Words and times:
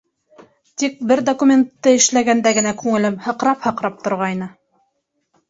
Тик 0.83 0.95
бер 1.11 1.21
документты 1.27 1.93
эшләгәндә 1.97 2.55
генә 2.61 2.73
күңелем 2.81 3.19
һыҡрап-һыҡрай 3.27 3.95
торғайны. 4.09 4.51